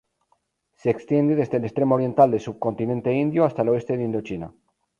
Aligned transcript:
Se 0.73 0.89
extiende 0.89 1.35
desde 1.35 1.57
el 1.57 1.63
extremo 1.63 1.93
oriental 1.93 2.31
del 2.31 2.39
subcontinente 2.39 3.13
indio 3.13 3.45
hasta 3.45 3.61
el 3.61 3.69
oeste 3.69 3.97
de 3.97 4.05
Indochina. 4.05 4.51